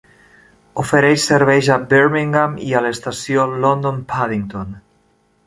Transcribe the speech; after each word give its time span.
Ofereix 0.83 1.25
serveis 1.31 1.69
a 1.75 1.77
Birmingham 1.91 2.57
i 2.69 2.73
a 2.79 2.81
l"estació 2.81 3.45
London 3.67 4.01
Paddington. 4.15 4.75